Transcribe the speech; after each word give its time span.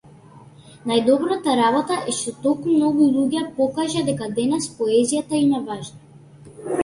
Најдобрата 0.91 1.57
работа 1.59 1.97
е 2.11 2.15
што 2.19 2.33
толку 2.45 2.71
многу 2.79 3.09
луѓе 3.17 3.43
покажа 3.59 4.03
дека 4.09 4.29
денес 4.39 4.71
поезијата 4.79 5.43
им 5.43 5.55
е 5.61 5.61
важна. 5.69 6.25